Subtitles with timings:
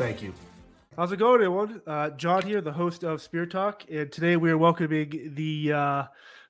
[0.00, 0.32] Thank you.
[0.96, 1.82] How's it going, everyone?
[1.86, 6.04] Uh, John here, the host of Spear Talk, and today we are welcoming the uh,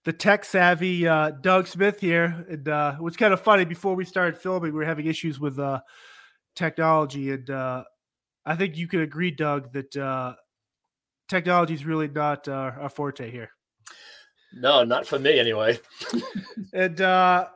[0.04, 2.46] the tech savvy uh, Doug Smith here.
[2.48, 5.40] And uh, it was kind of funny before we started filming, we were having issues
[5.40, 5.80] with uh,
[6.54, 7.82] technology, and uh,
[8.46, 10.34] I think you could agree, Doug, that uh,
[11.28, 13.50] technology is really not uh, our forte here.
[14.54, 15.76] No, not for me anyway.
[16.72, 17.48] and uh,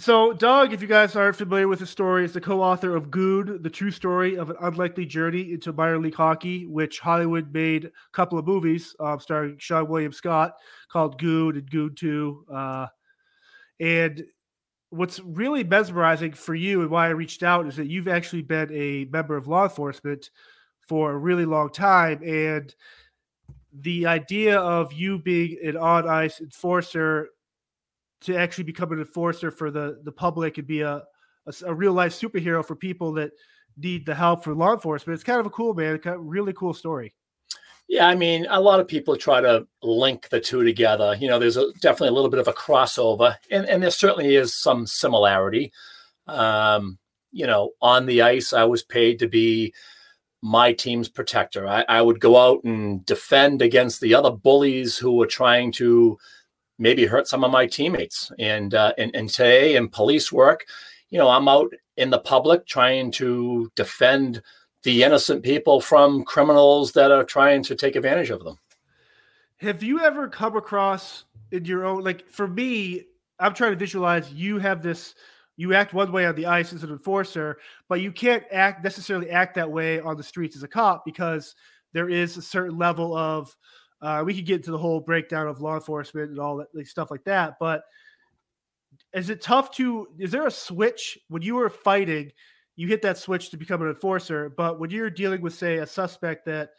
[0.00, 3.62] so, Doug, if you guys aren't familiar with the story, is the co-author of Goon,
[3.62, 7.90] the true story of an unlikely journey into minor league hockey, which Hollywood made a
[8.12, 10.54] couple of movies um, starring Seann William Scott
[10.88, 12.44] called Goon and Goon Two.
[12.52, 12.86] Uh,
[13.78, 14.24] and
[14.90, 18.72] what's really mesmerizing for you and why I reached out is that you've actually been
[18.72, 20.30] a member of law enforcement
[20.88, 22.74] for a really long time, and
[23.72, 27.28] the idea of you being an on ice enforcer
[28.22, 31.02] to actually become an enforcer for the the public and be a
[31.46, 33.32] a, a real life superhero for people that
[33.76, 35.14] need the help for law enforcement.
[35.14, 37.14] It's kind of a cool man, kind of really cool story.
[37.88, 41.16] Yeah, I mean, a lot of people try to link the two together.
[41.18, 44.36] You know, there's a, definitely a little bit of a crossover, and, and there certainly
[44.36, 45.72] is some similarity.
[46.28, 46.98] Um,
[47.32, 49.74] you know, on the ice, I was paid to be
[50.40, 51.66] my team's protector.
[51.66, 56.16] I, I would go out and defend against the other bullies who were trying to
[56.80, 58.32] maybe hurt some of my teammates.
[58.38, 60.66] And uh, and, and today in police work,
[61.10, 64.42] you know, I'm out in the public trying to defend
[64.82, 68.58] the innocent people from criminals that are trying to take advantage of them.
[69.58, 73.04] Have you ever come across in your own like for me,
[73.38, 75.14] I'm trying to visualize you have this
[75.56, 79.28] you act one way on the ice as an enforcer, but you can't act necessarily
[79.28, 81.54] act that way on the streets as a cop because
[81.92, 83.54] there is a certain level of
[84.02, 86.86] uh, we could get into the whole breakdown of law enforcement and all that like,
[86.86, 87.56] stuff like that.
[87.60, 87.82] But
[89.12, 90.08] is it tough to?
[90.18, 92.32] Is there a switch when you were fighting?
[92.76, 95.86] You hit that switch to become an enforcer, but when you're dealing with, say, a
[95.86, 96.70] suspect that,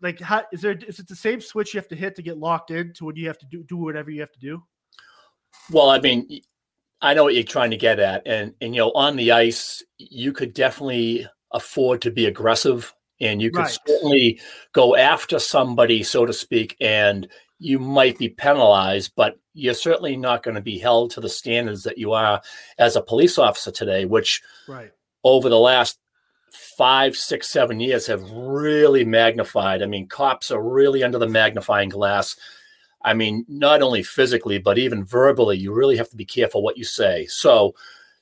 [0.00, 0.72] like, how is there?
[0.72, 3.16] Is it the same switch you have to hit to get locked in to when
[3.16, 4.62] you have to do do whatever you have to do?
[5.70, 6.40] Well, I mean,
[7.00, 9.82] I know what you're trying to get at, and and you know, on the ice,
[9.98, 12.92] you could definitely afford to be aggressive
[13.22, 13.78] and you could right.
[13.86, 14.40] certainly
[14.72, 17.28] go after somebody, so to speak, and
[17.58, 21.84] you might be penalized, but you're certainly not going to be held to the standards
[21.84, 22.42] that you are
[22.78, 24.90] as a police officer today, which right.
[25.22, 25.98] over the last
[26.76, 29.82] five, six, seven years have really magnified.
[29.82, 32.36] I mean, cops are really under the magnifying glass.
[33.04, 36.78] I mean, not only physically, but even verbally, you really have to be careful what
[36.78, 37.26] you say.
[37.26, 37.74] So,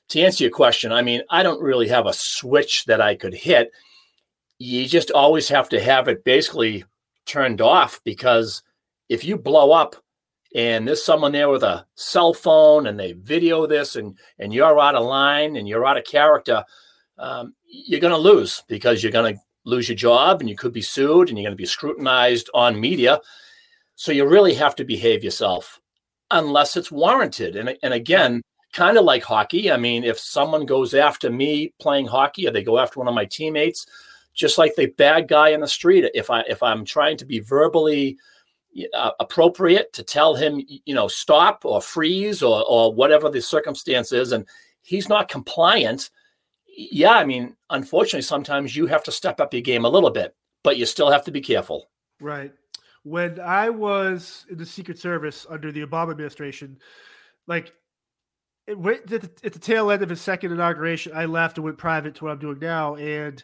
[0.09, 3.33] to answer your question, I mean, I don't really have a switch that I could
[3.33, 3.71] hit
[4.61, 6.83] you just always have to have it basically
[7.25, 8.61] turned off because
[9.09, 9.95] if you blow up
[10.53, 14.79] and there's someone there with a cell phone and they video this and and you're
[14.79, 16.63] out of line and you're out of character
[17.17, 20.73] um, you're going to lose because you're going to lose your job and you could
[20.73, 23.19] be sued and you're going to be scrutinized on media.
[23.95, 25.79] So you really have to behave yourself
[26.31, 27.55] unless it's warranted.
[27.55, 28.41] And, and again
[28.73, 32.63] kind of like hockey i mean if someone goes after me playing hockey or they
[32.63, 33.85] go after one of my teammates
[34.33, 36.09] just like the bad guy in the street.
[36.13, 38.17] If I if I'm trying to be verbally
[38.93, 44.11] uh, appropriate to tell him, you know, stop or freeze or or whatever the circumstance
[44.11, 44.45] is, and
[44.81, 46.09] he's not compliant.
[46.65, 50.35] Yeah, I mean, unfortunately, sometimes you have to step up your game a little bit,
[50.63, 51.89] but you still have to be careful.
[52.21, 52.53] Right.
[53.03, 56.77] When I was in the Secret Service under the Obama administration,
[57.47, 57.73] like
[58.67, 62.31] at the tail end of his second inauguration, I left and went private to what
[62.31, 63.43] I'm doing now, and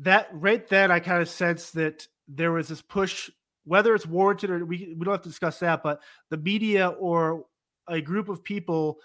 [0.00, 3.30] that right then I kind of sense that there was this push,
[3.64, 6.00] whether it's warranted or we, we don't have to discuss that, but
[6.30, 7.44] the media or
[7.88, 8.98] a group of people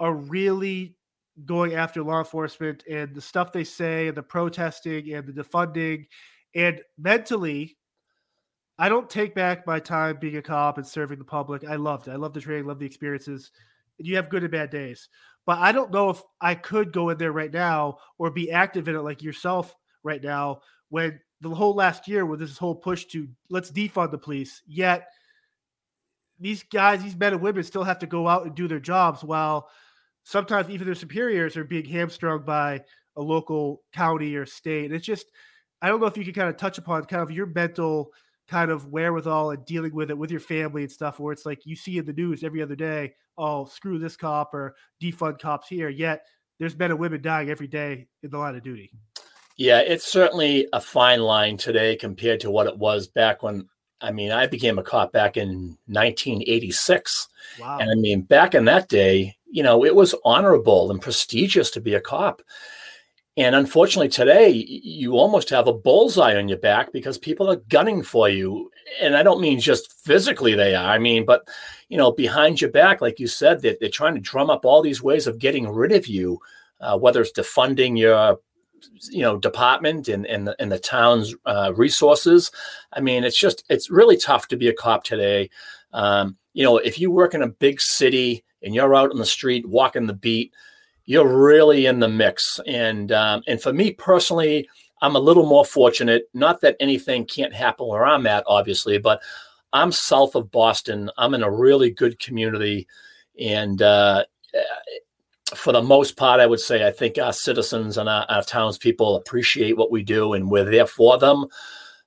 [0.00, 0.96] are really
[1.44, 6.04] going after law enforcement and the stuff they say and the protesting and the defunding
[6.54, 7.76] and mentally
[8.78, 11.64] I don't take back my time being a cop and serving the public.
[11.64, 12.12] I loved it.
[12.12, 13.52] I love the training, love the experiences.
[13.98, 15.08] And you have good and bad days.
[15.46, 18.88] But I don't know if I could go in there right now or be active
[18.88, 23.06] in it like yourself right now when the whole last year with this whole push
[23.06, 25.08] to let's defund the police, yet
[26.38, 29.22] these guys, these men and women still have to go out and do their jobs
[29.24, 29.68] while
[30.24, 32.80] sometimes even their superiors are being hamstrung by
[33.16, 34.86] a local county or state.
[34.86, 35.26] And it's just,
[35.80, 38.12] I don't know if you can kind of touch upon kind of your mental
[38.48, 41.64] kind of wherewithal and dealing with it with your family and stuff, where it's like
[41.64, 45.68] you see in the news every other day, oh, screw this cop or defund cops
[45.68, 45.88] here.
[45.88, 46.24] Yet
[46.58, 48.92] there's men and women dying every day in the line of duty.
[49.56, 53.68] Yeah, it's certainly a fine line today compared to what it was back when
[54.02, 57.28] I mean, I became a cop back in 1986.
[57.60, 57.78] Wow.
[57.78, 61.80] And I mean, back in that day, you know, it was honorable and prestigious to
[61.80, 62.42] be a cop.
[63.36, 68.02] And unfortunately, today, you almost have a bullseye on your back because people are gunning
[68.02, 68.70] for you.
[69.00, 70.90] And I don't mean just physically they are.
[70.90, 71.48] I mean, but,
[71.88, 74.82] you know, behind your back, like you said, they're, they're trying to drum up all
[74.82, 76.40] these ways of getting rid of you,
[76.80, 78.38] uh, whether it's defunding your
[79.10, 82.50] you know department and and the, and the town's uh, resources.
[82.92, 85.50] I mean, it's just it's really tough to be a cop today.
[85.92, 89.26] Um, you know, if you work in a big city and you're out on the
[89.26, 90.52] street walking the beat,
[91.04, 92.60] you're really in the mix.
[92.66, 94.68] And um, and for me personally,
[95.00, 96.28] I'm a little more fortunate.
[96.34, 99.20] Not that anything can't happen where I'm at, obviously, but
[99.72, 101.10] I'm south of Boston.
[101.16, 102.86] I'm in a really good community,
[103.38, 104.24] and uh,
[105.54, 109.16] for the most part, I would say I think our citizens and our, our townspeople
[109.16, 111.46] appreciate what we do and we're there for them.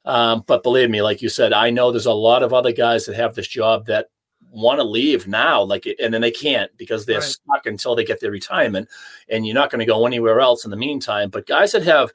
[0.06, 3.06] Um, but believe me, like you said, I know there's a lot of other guys
[3.06, 4.10] that have this job that
[4.52, 7.24] want to leave now, like, and then they can't because they're right.
[7.24, 8.88] stuck until they get their retirement
[9.30, 11.30] and you're not going to go anywhere else in the meantime.
[11.30, 12.12] But guys that have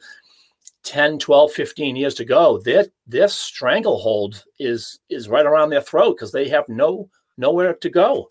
[0.84, 6.16] 10, 12, 15 years to go, their, their stranglehold is, is right around their throat
[6.16, 8.28] because they have no, nowhere to go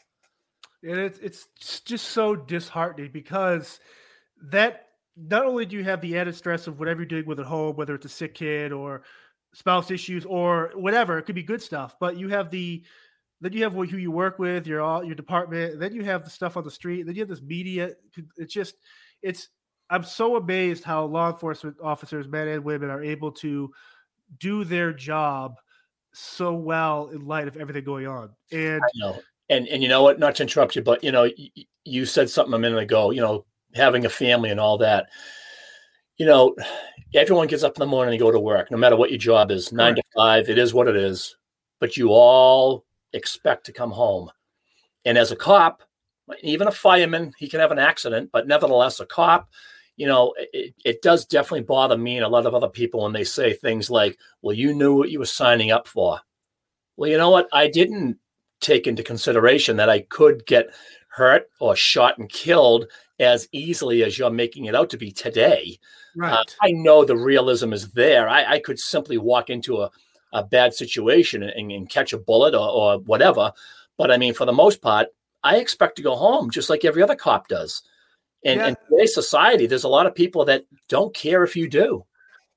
[0.83, 1.47] and it's it's
[1.81, 3.79] just so disheartening because
[4.51, 4.87] that
[5.17, 7.75] not only do you have the added stress of whatever you're doing with at home,
[7.75, 9.03] whether it's a sick kid or
[9.53, 12.83] spouse issues or whatever, it could be good stuff, but you have the
[13.41, 16.29] then you have who you work with, your all your department, then you have the
[16.29, 17.91] stuff on the street, then you have this media.
[18.37, 18.75] It's just
[19.21, 19.49] it's
[19.89, 23.71] I'm so amazed how law enforcement officers, men and women, are able to
[24.37, 25.55] do their job
[26.13, 28.29] so well in light of everything going on.
[28.51, 28.81] And
[29.49, 30.19] and and you know what?
[30.19, 31.49] Not to interrupt you, but you know, you,
[31.83, 33.11] you said something a minute ago.
[33.11, 35.07] You know, having a family and all that.
[36.17, 36.55] You know,
[37.13, 39.51] everyone gets up in the morning and go to work, no matter what your job
[39.51, 39.95] is, nine right.
[39.95, 40.49] to five.
[40.49, 41.35] It is what it is.
[41.79, 44.29] But you all expect to come home.
[45.05, 45.81] And as a cop,
[46.41, 49.49] even a fireman, he can have an accident, but nevertheless, a cop,
[49.95, 53.13] you know, it, it does definitely bother me and a lot of other people when
[53.13, 56.19] they say things like, well, you knew what you were signing up for.
[56.97, 57.47] Well, you know what?
[57.51, 58.17] I didn't
[58.59, 60.69] take into consideration that I could get
[61.09, 62.85] hurt or shot and killed
[63.19, 65.79] as easily as you're making it out to be today.
[66.17, 66.33] Uh, right.
[66.33, 68.29] Uh, I know the realism is there.
[68.29, 69.91] I, I could simply walk into a,
[70.33, 73.51] a bad situation and, and catch a bullet or, or, whatever.
[73.97, 75.07] But I mean, for the most part,
[75.43, 77.81] I expect to go home just like every other cop does.
[78.45, 78.67] And yeah.
[78.69, 82.05] in today's society, there's a lot of people that don't care if you do.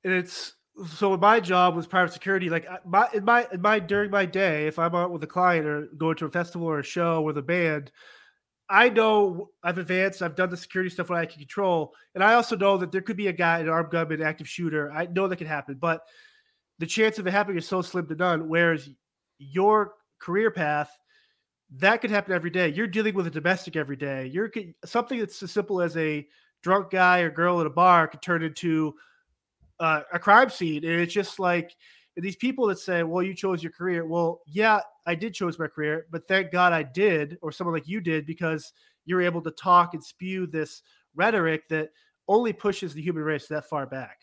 [0.04, 0.54] And it's
[0.86, 2.48] so my job was private security.
[2.48, 5.66] Like my in my in my during my day, if I'm out with a client
[5.66, 7.90] or going to a festival or a show with a band,
[8.68, 10.22] I know I've advanced.
[10.22, 13.02] I've done the security stuff what I can control, and I also know that there
[13.02, 14.90] could be a guy, an armed gunman, active shooter.
[14.90, 16.02] I know that can happen, but
[16.78, 18.48] the chance of it happening is so slim to none.
[18.48, 18.88] Whereas
[19.38, 20.90] your career path,
[21.76, 22.68] that could happen every day.
[22.68, 24.26] You're dealing with a domestic every day.
[24.26, 24.50] You're
[24.84, 26.26] something that's as simple as a
[26.62, 28.94] drunk guy or girl at a bar could turn into
[29.82, 31.74] uh, a crime scene, and it's just like
[32.16, 35.66] these people that say, "Well, you chose your career." Well, yeah, I did choose my
[35.66, 38.72] career, but thank God I did, or someone like you did, because
[39.04, 40.82] you're able to talk and spew this
[41.16, 41.90] rhetoric that
[42.28, 44.18] only pushes the human race that far back.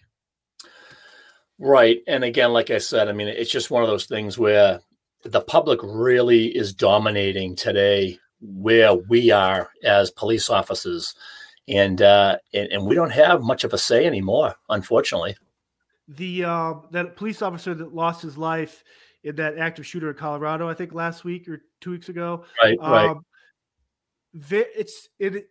[1.60, 4.80] Right, and again, like I said, I mean, it's just one of those things where
[5.26, 11.14] the public really is dominating today where we are as police officers
[11.68, 15.36] and uh, and, and we don't have much of a say anymore, unfortunately
[16.10, 18.84] the uh, that police officer that lost his life
[19.24, 22.46] in that active shooter in Colorado, I think last week or two weeks ago.
[22.64, 23.10] Right, right.
[23.10, 23.26] Um,
[24.34, 25.48] it's it,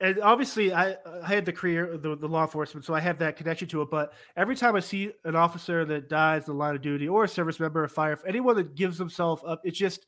[0.00, 3.36] and obviously I I had the career the, the law enforcement, so I have that
[3.36, 3.90] connection to it.
[3.90, 7.24] But every time I see an officer that dies in the line of duty, or
[7.24, 10.06] a service member, a fire, anyone that gives themselves up, it just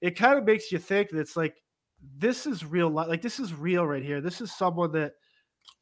[0.00, 1.56] it kind of makes you think that it's like
[2.16, 3.08] this is real life.
[3.08, 4.20] Like this is real right here.
[4.20, 5.14] This is someone that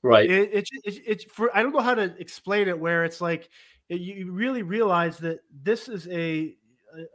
[0.03, 0.31] Right.
[0.31, 2.79] It, it, it, it, for I don't know how to explain it.
[2.79, 3.49] Where it's like
[3.89, 6.57] you really realize that this is a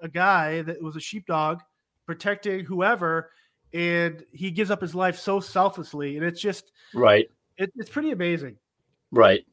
[0.02, 1.62] a guy that was a sheepdog
[2.06, 3.32] protecting whoever,
[3.74, 7.28] and he gives up his life so selflessly, and it's just right.
[7.58, 8.58] It, it's pretty amazing.
[9.12, 9.46] Right.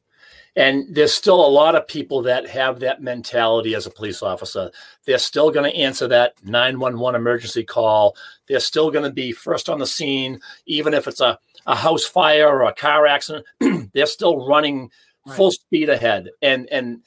[0.59, 4.69] And there's still a lot of people that have that mentality as a police officer.
[5.05, 8.17] They're still going to answer that 911 emergency call.
[8.49, 12.03] They're still going to be first on the scene, even if it's a, a house
[12.03, 13.45] fire or a car accident.
[13.93, 14.91] they're still running
[15.25, 15.37] right.
[15.37, 16.27] full speed ahead.
[16.41, 17.03] And and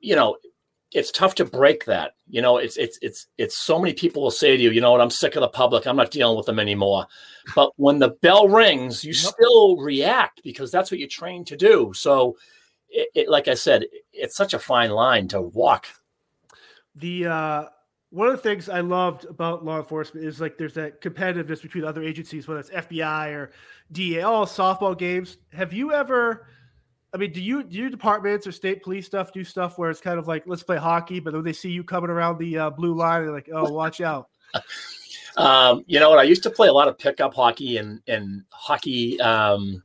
[0.00, 0.36] you know,
[0.92, 2.16] it's tough to break that.
[2.28, 4.92] You know, it's it's it's it's so many people will say to you, you know
[4.92, 5.86] what, I'm sick of the public.
[5.86, 7.06] I'm not dealing with them anymore.
[7.54, 9.32] But when the bell rings, you yep.
[9.32, 11.92] still react because that's what you're trained to do.
[11.94, 12.36] So,
[12.88, 15.86] it, it, like I said, it's such a fine line to walk.
[16.94, 17.64] The uh,
[18.10, 21.84] one of the things I loved about law enforcement is like there's that competitiveness between
[21.84, 23.50] other agencies, whether it's FBI or
[23.92, 25.38] DA, all softball games.
[25.52, 26.46] Have you ever?
[27.12, 30.00] I mean, do you do your departments or state police stuff do stuff where it's
[30.00, 32.70] kind of like let's play hockey, but when they see you coming around the uh,
[32.70, 34.28] blue line, they're like, oh, watch out.
[35.36, 36.18] um, you know what?
[36.18, 39.82] I used to play a lot of pickup hockey and and hockey um,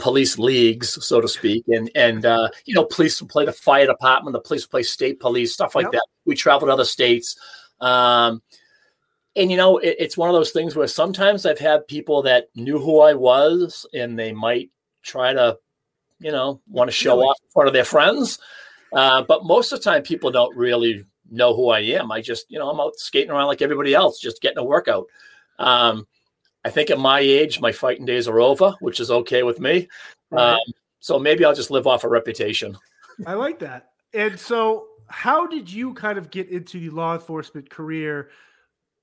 [0.00, 3.86] police leagues, so to speak, and and uh, you know, police would play the fire
[3.86, 5.92] department, the police would play state police, stuff like yep.
[5.92, 6.06] that.
[6.24, 7.36] We traveled to other states.
[7.80, 8.42] Um,
[9.36, 12.48] and you know, it, it's one of those things where sometimes I've had people that
[12.54, 14.70] knew who I was, and they might
[15.02, 15.58] try to
[16.20, 17.28] you know, want to show really?
[17.28, 18.38] off in front of their friends.
[18.92, 22.12] Uh, but most of the time, people don't really know who I am.
[22.12, 25.06] I just, you know, I'm out skating around like everybody else, just getting a workout.
[25.58, 26.06] Um,
[26.64, 29.88] I think at my age, my fighting days are over, which is okay with me.
[30.30, 30.52] Right.
[30.52, 30.60] Um,
[30.98, 32.76] so maybe I'll just live off a reputation.
[33.26, 33.90] I like that.
[34.12, 38.30] And so, how did you kind of get into the law enforcement career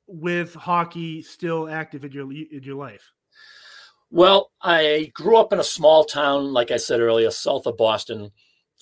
[0.06, 3.12] with hockey still active in your in your life?
[4.10, 8.32] Well, I grew up in a small town, like I said earlier, south of Boston.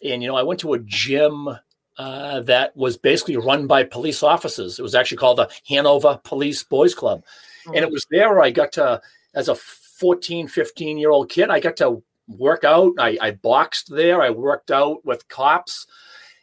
[0.04, 1.50] And, you know, I went to a gym
[1.98, 4.78] uh, that was basically run by police officers.
[4.78, 7.24] It was actually called the Hanover Police Boys Club.
[7.68, 9.02] And it was there where I got to,
[9.34, 12.94] as a 14, 15 year old kid, I got to work out.
[13.00, 15.88] I, I boxed there, I worked out with cops.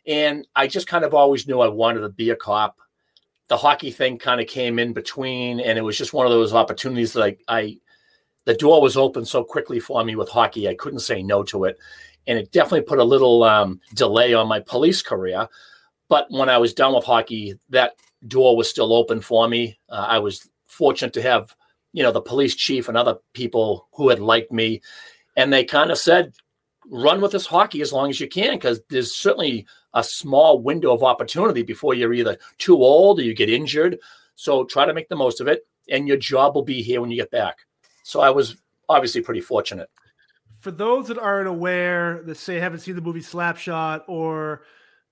[0.07, 2.79] And I just kind of always knew I wanted to be a cop.
[3.49, 6.55] The hockey thing kind of came in between, and it was just one of those
[6.55, 7.79] opportunities that I, I
[8.45, 10.69] the door was open so quickly for me with hockey.
[10.69, 11.79] I couldn't say no to it.
[12.27, 15.49] And it definitely put a little um, delay on my police career.
[16.09, 17.95] But when I was done with hockey, that
[18.27, 19.79] door was still open for me.
[19.89, 21.55] Uh, I was fortunate to have,
[21.93, 24.81] you know, the police chief and other people who had liked me.
[25.37, 26.33] And they kind of said,
[26.91, 30.93] run with this hockey as long as you can, because there's certainly a small window
[30.93, 33.99] of opportunity before you're either too old or you get injured.
[34.35, 35.67] So try to make the most of it.
[35.91, 37.59] And your job will be here when you get back.
[38.03, 38.57] So I was
[38.89, 39.91] obviously pretty fortunate.
[40.61, 44.63] For those that aren't aware, that say haven't seen the movie Slapshot or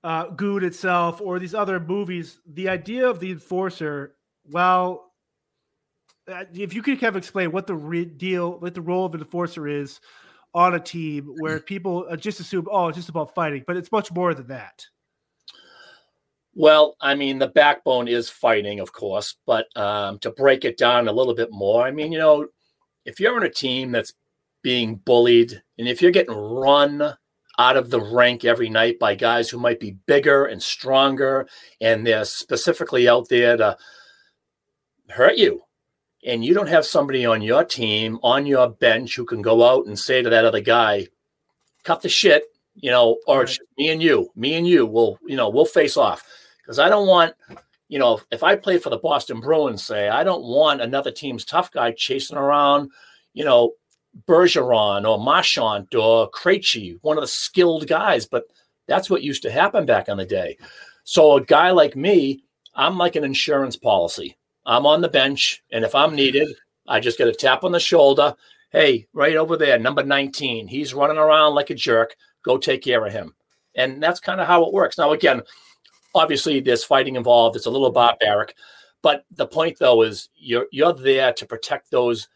[0.04, 4.14] uh, Goon itself or these other movies, the idea of the enforcer,
[4.48, 5.09] well,
[6.52, 9.20] if you could kind of explain what the re- deal, what the role of an
[9.20, 10.00] enforcer is
[10.54, 13.92] on a team where people uh, just assume, oh, it's just about fighting, but it's
[13.92, 14.84] much more than that.
[16.54, 21.06] Well, I mean, the backbone is fighting, of course, but um, to break it down
[21.06, 22.48] a little bit more, I mean, you know,
[23.04, 24.14] if you're on a team that's
[24.62, 27.14] being bullied and if you're getting run
[27.58, 31.48] out of the rank every night by guys who might be bigger and stronger
[31.80, 33.76] and they're specifically out there to
[35.08, 35.62] hurt you
[36.24, 39.86] and you don't have somebody on your team on your bench who can go out
[39.86, 41.06] and say to that other guy
[41.84, 43.58] cut the shit you know or right.
[43.78, 46.24] me and you me and you will you know we'll face off
[46.58, 47.34] because i don't want
[47.90, 51.44] you know, if I play for the Boston Bruins, say, I don't want another team's
[51.44, 52.92] tough guy chasing around,
[53.34, 53.72] you know,
[54.28, 58.26] Bergeron or Marchand or Krejci, one of the skilled guys.
[58.26, 58.44] But
[58.86, 60.56] that's what used to happen back in the day.
[61.02, 62.44] So a guy like me,
[62.76, 64.36] I'm like an insurance policy.
[64.70, 66.48] I'm on the bench, and if I'm needed,
[66.86, 68.36] I just get a tap on the shoulder.
[68.70, 70.68] Hey, right over there, number 19.
[70.68, 72.14] He's running around like a jerk.
[72.44, 73.34] Go take care of him.
[73.74, 74.96] And that's kind of how it works.
[74.96, 75.42] Now, again,
[76.14, 77.56] obviously there's fighting involved.
[77.56, 78.54] It's a little barbaric,
[79.02, 82.28] but the point though is you're you're there to protect those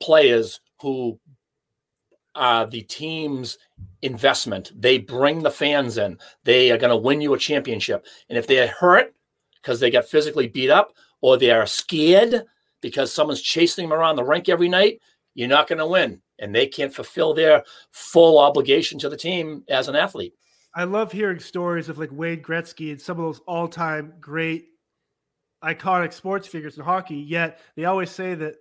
[0.00, 1.18] players who
[2.36, 3.58] are the team's
[4.02, 4.70] investment.
[4.80, 6.16] They bring the fans in.
[6.44, 8.06] They are going to win you a championship.
[8.28, 9.14] And if they're hurt
[9.60, 12.44] because they got physically beat up or they are scared
[12.80, 15.00] because someone's chasing them around the rink every night,
[15.34, 16.22] you're not going to win.
[16.38, 20.34] And they can't fulfill their full obligation to the team as an athlete.
[20.74, 24.68] I love hearing stories of like Wayne Gretzky and some of those all-time great
[25.62, 27.16] iconic sports figures in hockey.
[27.16, 28.54] Yet they always say that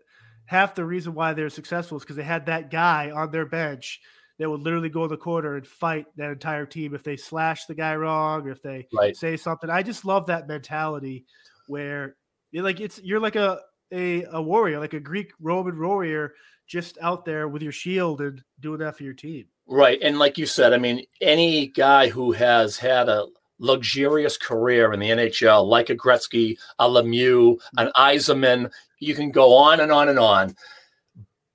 [0.45, 4.01] half the reason why they're successful is because they had that guy on their bench
[4.39, 7.65] that would literally go in the corner and fight that entire team if they slash
[7.65, 9.15] the guy wrong or if they right.
[9.15, 9.69] say something.
[9.69, 11.25] I just love that mentality
[11.67, 12.15] where
[12.51, 13.59] you're like it's you're like a
[13.91, 16.33] a, a warrior, like a Greek Roman warrior,
[16.67, 19.45] just out there with your shield and doing that for your team.
[19.67, 19.99] Right.
[20.01, 23.27] And like you said, I mean, any guy who has had a
[23.59, 29.55] luxurious career in the NHL, like a Gretzky, a Lemieux, an Yzerman, you can go
[29.55, 30.55] on and on and on.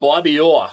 [0.00, 0.70] Bobby Orr,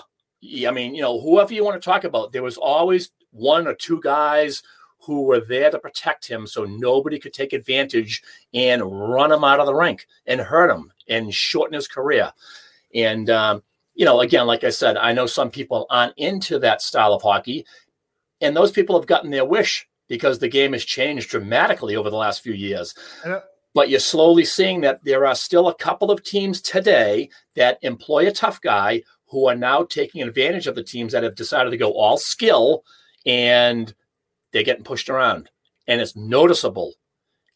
[0.68, 3.74] I mean, you know, whoever you want to talk about, there was always one or
[3.74, 4.62] two guys
[5.04, 8.22] who were there to protect him so nobody could take advantage
[8.54, 12.32] and run him out of the rink and hurt him and shorten his career.
[12.94, 13.64] And, um,
[13.96, 17.22] you know, again, like I said, I know some people aren't into that style of
[17.22, 17.66] hockey,
[18.42, 22.18] and those people have gotten their wish because the game has changed dramatically over the
[22.18, 22.94] last few years.
[23.74, 28.28] But you're slowly seeing that there are still a couple of teams today that employ
[28.28, 31.78] a tough guy who are now taking advantage of the teams that have decided to
[31.78, 32.84] go all skill
[33.26, 33.94] and
[34.54, 35.50] they're getting pushed around.
[35.88, 36.94] And it's noticeable.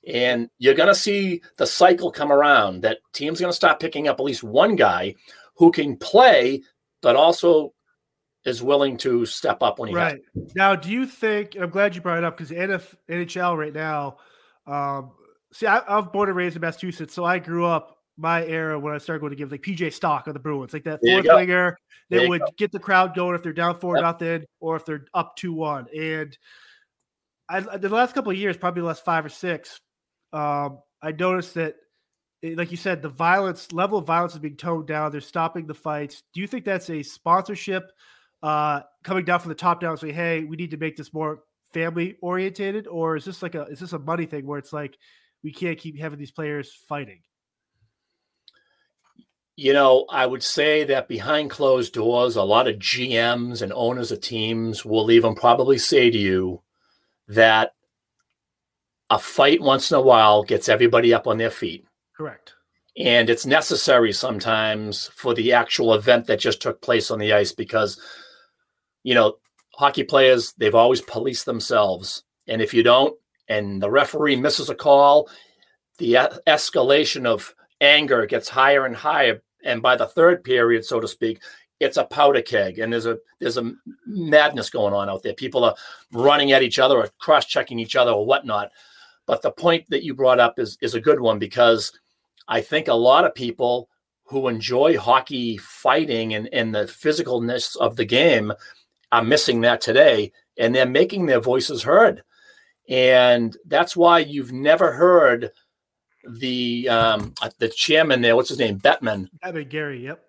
[0.07, 3.79] And you're going to see the cycle come around that teams are going to start
[3.79, 5.15] picking up at least one guy
[5.55, 6.61] who can play,
[7.01, 7.73] but also
[8.45, 10.55] is willing to step up when he right has.
[10.55, 10.75] now.
[10.75, 11.55] Do you think?
[11.59, 14.17] I'm glad you brought it up because NHL right now.
[14.67, 15.11] Um,
[15.51, 18.93] see, I, I'm born and raised in Massachusetts, so I grew up my era when
[18.93, 21.77] I started going to give like PJ Stock of the Bruins, like that fourth winger
[22.09, 22.47] that would go.
[22.57, 24.03] get the crowd going if they're down four yep.
[24.03, 25.87] nothing or if they're up two one.
[25.97, 26.37] And
[27.47, 29.79] I, the last couple of years, probably the last five or six,
[30.33, 31.75] um, I noticed that
[32.53, 35.11] like you said, the violence level of violence is being toned down.
[35.11, 36.21] They're stopping the fights.
[36.33, 37.83] Do you think that's a sponsorship
[38.43, 41.39] uh, coming down from the top down, saying, "Hey, we need to make this more
[41.73, 44.97] family orientated," or is this like a is this a money thing where it's like
[45.43, 47.21] we can't keep having these players fighting?
[49.55, 54.11] You know, I would say that behind closed doors, a lot of GMs and owners
[54.11, 56.61] of teams will even probably say to you
[57.27, 57.71] that
[59.09, 61.85] a fight once in a while gets everybody up on their feet.
[62.15, 62.53] Correct.
[62.97, 67.51] And it's necessary sometimes for the actual event that just took place on the ice
[67.51, 67.99] because,
[69.03, 69.35] you know,
[69.73, 72.23] hockey players, they've always policed themselves.
[72.47, 73.13] And if you don't,
[73.47, 75.29] and the referee misses a call,
[75.97, 76.13] the
[76.47, 79.41] escalation of anger gets higher and higher.
[79.63, 81.41] And by the third period, so to speak,
[81.79, 83.73] it's a powder keg and there's a there's a
[84.05, 85.33] madness going on out there.
[85.33, 85.75] People are
[86.11, 88.71] running at each other or cross-checking each other or whatnot.
[89.25, 91.91] But the point that you brought up is is a good one because
[92.47, 93.89] I think a lot of people
[94.25, 98.51] who enjoy hockey fighting and, and the physicalness of the game
[99.11, 102.23] are missing that today and they're making their voices heard.
[102.89, 105.51] And that's why you've never heard
[106.27, 108.79] the um, uh, the chairman there, what's his name?
[108.79, 109.27] Bettman.
[109.43, 110.23] Bettman Gary, yep.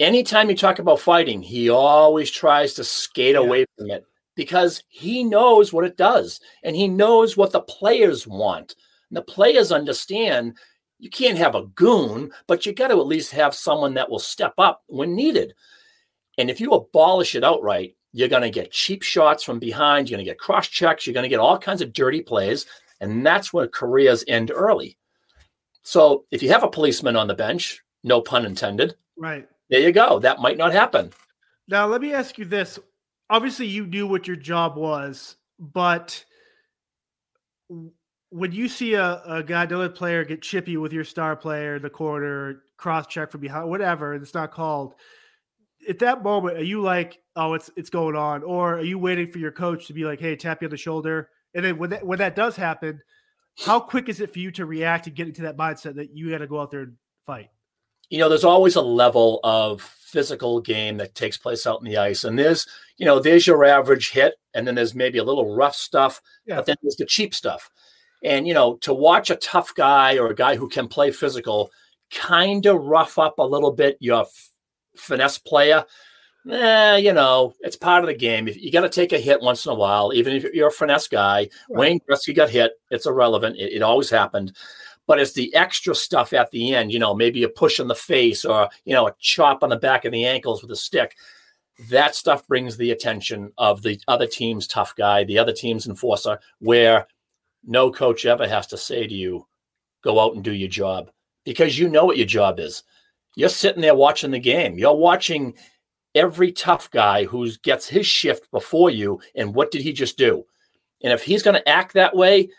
[0.00, 3.40] Anytime you talk about fighting, he always tries to skate yeah.
[3.42, 8.26] away from it because he knows what it does and he knows what the players
[8.26, 8.74] want.
[9.10, 10.56] And the players understand
[10.98, 14.18] you can't have a goon, but you got to at least have someone that will
[14.18, 15.52] step up when needed.
[16.38, 20.08] And if you abolish it outright, you're going to get cheap shots from behind.
[20.08, 21.06] You're going to get cross checks.
[21.06, 22.64] You're going to get all kinds of dirty plays.
[23.02, 24.96] And that's where careers end early.
[25.82, 28.94] So if you have a policeman on the bench, no pun intended.
[29.18, 29.46] Right.
[29.70, 30.18] There you go.
[30.18, 31.12] That might not happen.
[31.68, 32.78] Now, let me ask you this.
[33.30, 36.24] Obviously, you knew what your job was, but
[38.30, 42.64] when you see a, a another player get chippy with your star player the corner,
[42.76, 44.94] cross check from behind, whatever, and it's not called.
[45.88, 49.28] At that moment, are you like, oh, it's it's going on, or are you waiting
[49.28, 51.30] for your coach to be like, hey, tap you on the shoulder?
[51.54, 53.00] And then when that when that does happen,
[53.64, 56.30] how quick is it for you to react and get into that mindset that you
[56.30, 57.50] got to go out there and fight?
[58.10, 61.96] You know, there's always a level of physical game that takes place out in the
[61.96, 62.66] ice, and there's
[62.98, 66.56] you know there's your average hit, and then there's maybe a little rough stuff, yeah.
[66.56, 67.70] but then there's the cheap stuff.
[68.22, 71.70] And, you know, to watch a tough guy or a guy who can play physical
[72.12, 74.50] kind of rough up a little bit your f-
[74.96, 75.84] finesse player,
[76.50, 78.46] eh, you know, it's part of the game.
[78.46, 80.72] If you got to take a hit once in a while, even if you're a
[80.72, 81.48] finesse guy.
[81.70, 81.78] Right.
[81.78, 82.72] Wayne Gretzky got hit.
[82.90, 83.56] It's irrelevant.
[83.56, 84.54] It, it always happened.
[85.10, 87.96] But it's the extra stuff at the end, you know, maybe a push in the
[87.96, 91.16] face or, you know, a chop on the back of the ankles with a stick
[91.88, 96.38] that stuff brings the attention of the other team's tough guy, the other team's enforcer,
[96.58, 97.06] where
[97.64, 99.46] no coach ever has to say to you,
[100.02, 101.10] go out and do your job
[101.44, 102.84] because you know what your job is.
[103.34, 104.78] You're sitting there watching the game.
[104.78, 105.54] You're watching
[106.14, 109.20] every tough guy who gets his shift before you.
[109.34, 110.44] And what did he just do?
[111.02, 112.50] And if he's going to act that way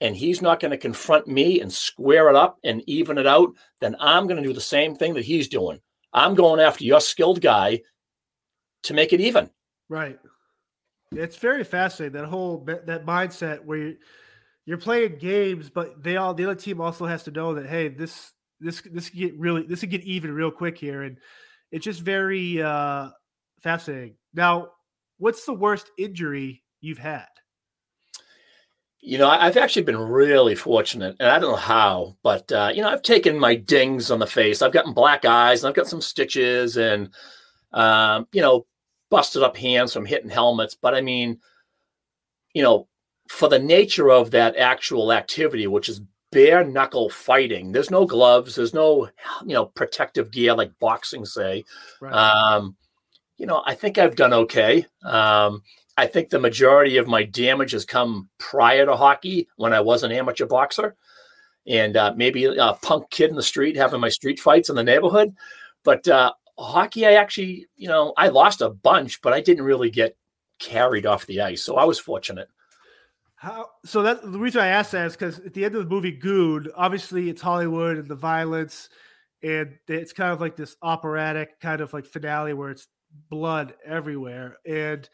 [0.00, 3.52] and he's not going to confront me and square it up and even it out,
[3.80, 5.80] then I'm going to do the same thing that he's doing.
[6.12, 7.80] I'm going after your skilled guy
[8.84, 9.50] to make it even.
[9.88, 10.18] Right.
[11.12, 13.96] It's very fascinating that whole that mindset where you
[14.68, 17.88] you're playing games, but they all the other team also has to know that hey,
[17.88, 21.16] this this this get really this could get even real quick here, and
[21.72, 23.08] it's just very uh,
[23.62, 24.16] fascinating.
[24.34, 24.68] Now,
[25.16, 27.28] what's the worst injury you've had?
[29.00, 32.82] You know, I've actually been really fortunate, and I don't know how, but uh, you
[32.82, 34.60] know, I've taken my dings on the face.
[34.60, 37.10] I've gotten black eyes, and I've got some stitches, and
[37.72, 38.66] um, you know,
[39.08, 40.74] busted up hands from hitting helmets.
[40.74, 41.38] But I mean,
[42.54, 42.88] you know,
[43.28, 46.00] for the nature of that actual activity, which is
[46.32, 49.08] bare knuckle fighting, there's no gloves, there's no
[49.46, 51.64] you know protective gear like boxing, say.
[52.00, 52.12] Right.
[52.12, 52.76] Um,
[53.36, 54.84] you know, I think I've done okay.
[55.04, 55.62] Um,
[55.98, 60.04] I think the majority of my damage has come prior to hockey when I was
[60.04, 60.94] an amateur boxer
[61.66, 64.84] and uh, maybe a punk kid in the street having my street fights in the
[64.84, 65.34] neighborhood.
[65.82, 69.90] But uh, hockey, I actually, you know, I lost a bunch, but I didn't really
[69.90, 70.16] get
[70.60, 71.62] carried off the ice.
[71.62, 72.48] So I was fortunate.
[73.34, 75.90] How so that the reason I asked that is because at the end of the
[75.92, 78.88] movie Goon, obviously it's Hollywood and the violence,
[79.42, 82.86] and it's kind of like this operatic kind of like finale where it's
[83.30, 84.58] blood everywhere.
[84.64, 85.08] And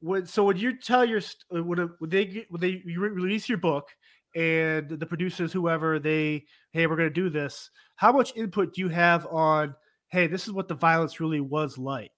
[0.00, 1.20] when so when you tell your
[1.54, 3.88] uh, when, when they when they you release your book
[4.34, 8.80] and the producers whoever they hey we're going to do this how much input do
[8.80, 9.74] you have on
[10.08, 12.12] hey this is what the violence really was like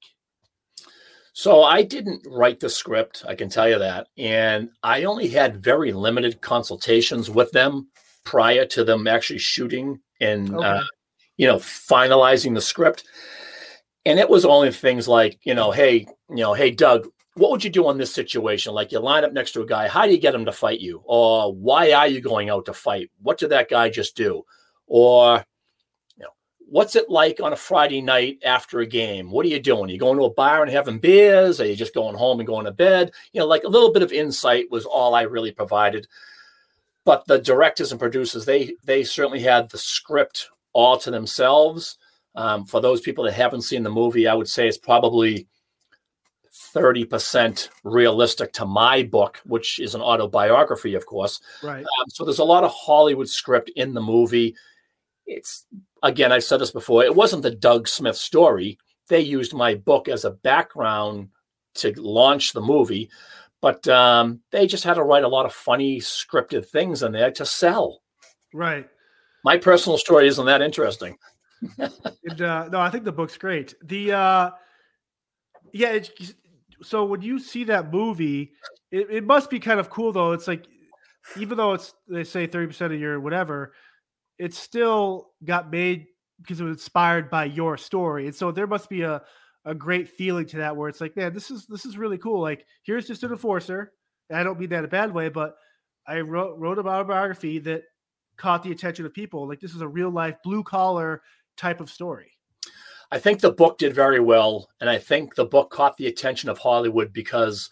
[1.32, 5.62] so i didn't write the script i can tell you that and i only had
[5.62, 7.88] very limited consultations with them
[8.24, 10.66] prior to them actually shooting and okay.
[10.66, 10.82] uh,
[11.38, 13.04] you know finalizing the script
[14.04, 17.64] and it was only things like you know hey you know hey doug what would
[17.64, 18.74] you do in this situation?
[18.74, 20.80] Like you line up next to a guy, how do you get him to fight
[20.80, 21.02] you?
[21.04, 23.10] Or why are you going out to fight?
[23.22, 24.44] What did that guy just do?
[24.86, 25.44] Or,
[26.16, 29.30] you know, what's it like on a Friday night after a game?
[29.30, 29.88] What are you doing?
[29.88, 31.58] Are you going to a bar and having beers?
[31.58, 33.12] Are you just going home and going to bed?
[33.32, 36.06] You know, like a little bit of insight was all I really provided.
[37.04, 41.98] But the directors and producers, they they certainly had the script all to themselves.
[42.34, 45.48] Um, for those people that haven't seen the movie, I would say it's probably
[46.74, 51.40] 30% realistic to my book, which is an autobiography, of course.
[51.62, 51.84] Right.
[51.84, 54.56] Um, so there's a lot of Hollywood script in the movie.
[55.26, 55.66] It's,
[56.02, 58.78] again, I've said this before, it wasn't the Doug Smith story.
[59.08, 61.28] They used my book as a background
[61.74, 63.10] to launch the movie,
[63.60, 67.30] but um, they just had to write a lot of funny scripted things in there
[67.32, 68.02] to sell.
[68.52, 68.88] Right.
[69.44, 71.16] My personal story isn't that interesting.
[71.78, 73.74] and, uh, no, I think the book's great.
[73.82, 74.50] The, uh,
[75.72, 75.98] yeah,
[76.82, 78.52] so when you see that movie,
[78.90, 80.32] it, it must be kind of cool though.
[80.32, 80.66] It's like
[81.38, 83.72] even though it's they say 30% of your whatever,
[84.38, 86.06] it still got made
[86.40, 88.26] because it was inspired by your story.
[88.26, 89.22] And so there must be a
[89.64, 92.40] a great feeling to that where it's like, man, this is this is really cool.
[92.40, 93.92] Like here's just an enforcer.
[94.32, 95.54] I don't mean that in a bad way, but
[96.06, 97.82] I wrote wrote about a biography that
[98.36, 99.46] caught the attention of people.
[99.46, 101.22] Like this is a real life blue collar
[101.56, 102.31] type of story.
[103.12, 106.48] I think the book did very well, and I think the book caught the attention
[106.48, 107.68] of Hollywood because,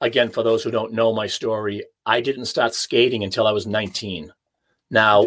[0.00, 3.66] again, for those who don't know my story, I didn't start skating until I was
[3.66, 4.32] 19.
[4.92, 5.26] Now,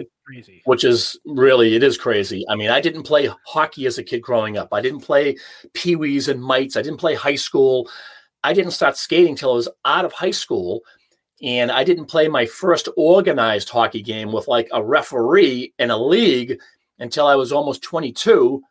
[0.63, 2.45] which is really it is crazy.
[2.47, 4.69] I mean, I didn't play hockey as a kid growing up.
[4.71, 5.35] I didn't play
[5.73, 6.77] peewees and mites.
[6.77, 7.89] I didn't play high school.
[8.45, 10.83] I didn't start skating until I was out of high school.
[11.43, 15.97] And I didn't play my first organized hockey game with like a referee in a
[15.97, 16.59] league
[16.99, 18.63] until I was almost 22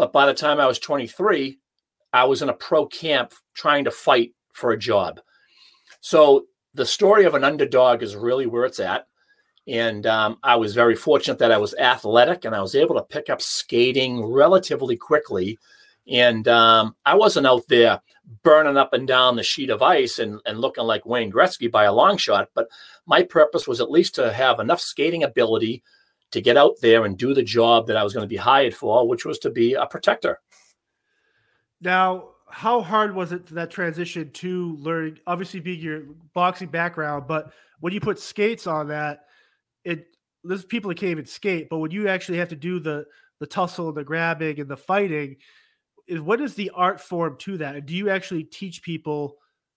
[0.00, 1.58] but by the time I was 23,
[2.14, 5.20] I was in a pro camp trying to fight for a job.
[6.00, 9.08] So the story of an underdog is really where it's at.
[9.68, 13.02] And um, I was very fortunate that I was athletic and I was able to
[13.02, 15.58] pick up skating relatively quickly.
[16.08, 18.00] And um, I wasn't out there
[18.42, 21.84] burning up and down the sheet of ice and, and looking like Wayne Gretzky by
[21.84, 22.48] a long shot.
[22.54, 22.68] But
[23.04, 25.82] my purpose was at least to have enough skating ability
[26.32, 28.74] to get out there and do the job that I was going to be hired
[28.74, 30.40] for, which was to be a protector.
[31.80, 35.18] Now, how hard was it that transition to learning?
[35.26, 36.02] Obviously, being your
[36.34, 39.26] boxing background, but when you put skates on that,
[39.84, 40.06] it
[40.42, 41.68] there's people that can't even skate.
[41.68, 43.06] But when you actually have to do the
[43.38, 45.36] the tussle, and the grabbing, and the fighting,
[46.06, 47.86] is what is the art form to that?
[47.86, 49.36] Do you actually teach people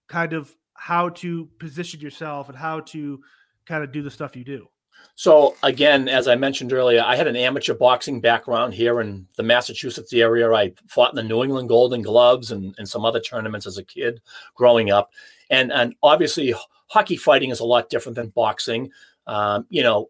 [0.09, 3.21] kind of how to position yourself and how to
[3.65, 4.67] kind of do the stuff you do?
[5.15, 9.43] So again, as I mentioned earlier, I had an amateur boxing background here in the
[9.43, 10.51] Massachusetts area.
[10.51, 13.83] I fought in the New England Golden Gloves and, and some other tournaments as a
[13.83, 14.21] kid
[14.55, 15.11] growing up.
[15.49, 16.53] And and obviously
[16.87, 18.91] hockey fighting is a lot different than boxing.
[19.27, 20.09] Um, you know,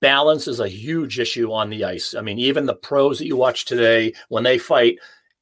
[0.00, 2.14] balance is a huge issue on the ice.
[2.14, 4.98] I mean, even the pros that you watch today, when they fight,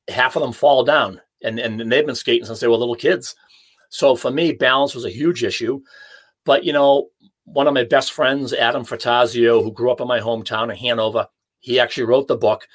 [0.09, 1.21] half of them fall down.
[1.43, 3.35] And, and, and they've been skating since they were little kids.
[3.89, 5.81] So for me, balance was a huge issue.
[6.45, 7.09] But you know,
[7.53, 11.27] one of my best friends, Adam Frattasio, who grew up in my hometown of Hanover,
[11.59, 12.67] he actually wrote the book.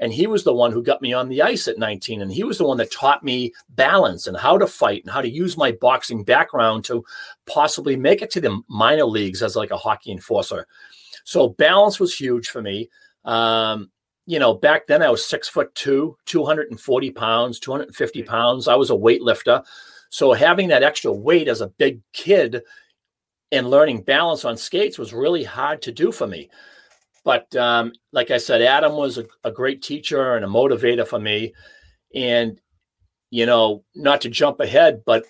[0.00, 2.20] And he was the one who got me on the ice at 19.
[2.20, 5.20] And he was the one that taught me balance and how to fight and how
[5.20, 7.04] to use my boxing background to
[7.46, 10.66] possibly make it to the minor leagues as like a hockey enforcer.
[11.22, 12.90] So balance was huge for me.
[13.24, 13.90] Um,
[14.26, 18.66] you know, back then I was six foot two, 240 pounds, 250 pounds.
[18.66, 19.64] I was a weightlifter.
[20.10, 22.62] So having that extra weight as a big kid
[23.54, 26.50] and learning balance on skates was really hard to do for me.
[27.24, 31.20] But um, like I said, Adam was a, a great teacher and a motivator for
[31.20, 31.54] me.
[32.14, 32.60] And,
[33.30, 35.24] you know, not to jump ahead, but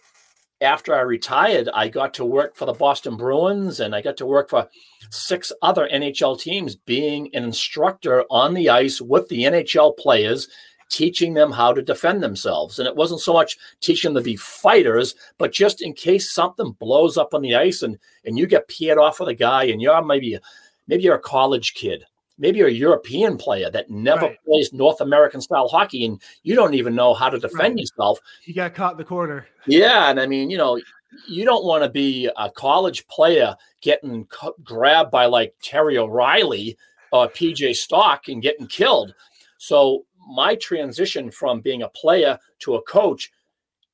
[0.62, 4.26] after I retired, I got to work for the Boston Bruins and I got to
[4.26, 4.68] work for
[5.10, 10.48] six other NHL teams, being an instructor on the ice with the NHL players,
[10.90, 12.78] teaching them how to defend themselves.
[12.78, 16.72] And it wasn't so much teaching them to be fighters, but just in case something
[16.72, 19.80] blows up on the ice and, and you get peered off with a guy and
[19.80, 20.38] you're maybe
[20.86, 22.04] maybe you're a college kid
[22.38, 24.44] maybe you're a European player that never right.
[24.44, 27.78] plays North American style hockey and you don't even know how to defend right.
[27.78, 28.18] yourself.
[28.44, 29.46] You got caught in the corner.
[29.66, 30.10] Yeah.
[30.10, 30.80] And I mean, you know,
[31.28, 34.26] you don't want to be a college player getting
[34.64, 36.76] grabbed by like Terry O'Reilly
[37.12, 39.14] or PJ Stock and getting killed.
[39.58, 43.30] So my transition from being a player to a coach,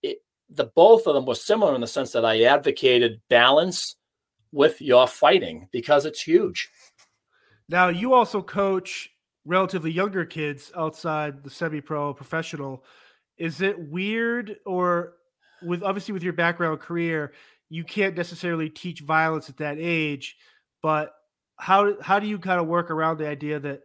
[0.03, 3.97] it, the both of them were similar in the sense that I advocated balance
[4.53, 6.69] with your fighting because it's huge.
[7.69, 9.11] Now, you also coach
[9.45, 12.85] relatively younger kids outside the semi-pro professional.
[13.39, 15.15] Is it weird or
[15.63, 17.33] with obviously with your background career,
[17.69, 20.37] you can't necessarily teach violence at that age,
[20.83, 21.15] but
[21.59, 23.83] how how do you kind of work around the idea that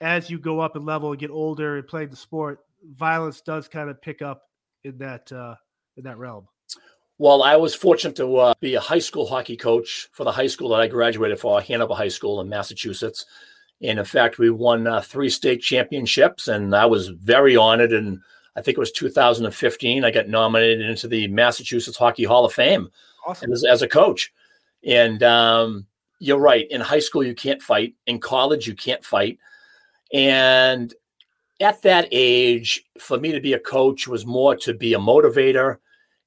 [0.00, 2.60] as you go up in level and get older and playing the sport,
[2.94, 4.42] violence does kind of pick up
[4.84, 5.54] in that uh,
[5.96, 6.46] in that realm?
[7.18, 10.48] Well, I was fortunate to uh, be a high school hockey coach for the high
[10.48, 13.24] school that I graduated for, Hanover High School in Massachusetts.
[13.82, 17.92] And in fact, we won uh, three state championships, and I was very honored.
[17.92, 18.20] And
[18.54, 22.90] I think it was 2015, I got nominated into the Massachusetts Hockey Hall of Fame
[23.26, 23.52] awesome.
[23.52, 24.32] as, as, a coach.
[24.84, 25.86] And um,
[26.18, 26.66] you're right.
[26.70, 27.94] In high school, you can't fight.
[28.06, 29.38] In college, you can't fight.
[30.12, 30.94] And
[31.60, 35.78] at that age, for me to be a coach was more to be a motivator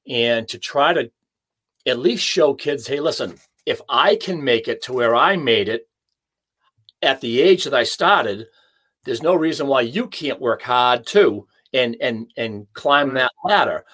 [0.07, 1.11] and to try to
[1.85, 5.69] at least show kids hey, listen, if I can make it to where I made
[5.69, 5.87] it
[7.01, 8.47] at the age that I started,
[9.05, 13.85] there's no reason why you can't work hard too and and and climb that ladder.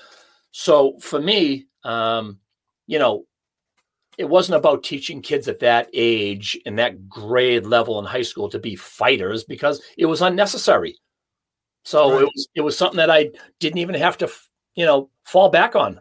[0.52, 2.40] So for me, um,
[2.88, 3.26] you know,
[4.18, 8.50] it wasn't about teaching kids at that age and that grade level in high school
[8.50, 10.98] to be fighters because it was unnecessary.
[11.84, 12.22] So right.
[12.22, 14.30] it was it was something that I didn't even have to,
[14.76, 16.00] you know, fall back on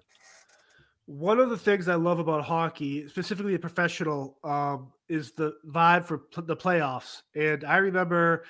[1.06, 6.06] one of the things I love about hockey, specifically a professional, um, is the vibe
[6.06, 7.22] for pl- the playoffs.
[7.34, 8.44] And I remember,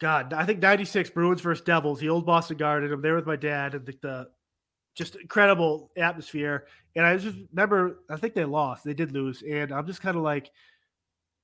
[0.00, 2.92] God, I think '96 Bruins versus Devils, the old Boston Garden.
[2.92, 4.28] I'm there with my dad, and the, the
[4.96, 6.66] just incredible atmosphere.
[6.98, 8.82] And I just remember, I think they lost.
[8.82, 10.50] They did lose, and I'm just kind of like,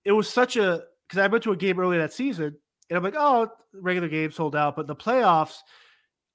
[0.04, 2.56] it was such a because I went to a game early that season,
[2.90, 5.58] and I'm like, oh, regular game sold out, but the playoffs.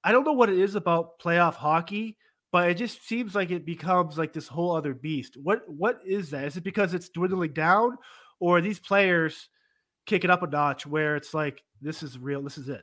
[0.01, 2.17] I don't know what it is about playoff hockey
[2.51, 5.37] but it just seems like it becomes like this whole other beast.
[5.41, 6.45] What what is that?
[6.45, 7.97] Is it because it's dwindling down,
[8.39, 9.49] or these players
[10.05, 12.81] kick it up a notch where it's like this is real, this is it?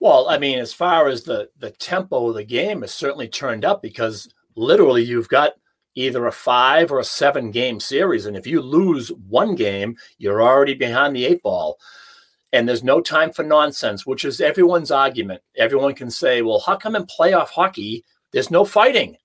[0.00, 3.64] Well, I mean, as far as the the tempo of the game is certainly turned
[3.64, 5.52] up because literally you've got
[5.94, 10.42] either a five or a seven game series, and if you lose one game, you're
[10.42, 11.78] already behind the eight ball.
[12.52, 15.42] And there's no time for nonsense, which is everyone's argument.
[15.56, 18.04] Everyone can say, well, how come in playoff hockey
[18.36, 19.16] there's no fighting.